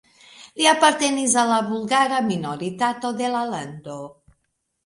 Li 0.59 0.63
apartenis 0.69 1.35
al 1.41 1.51
la 1.55 1.59
bulgara 1.67 2.21
minoritato 2.31 3.13
de 3.23 3.31
la 3.37 3.43
lando. 3.55 4.01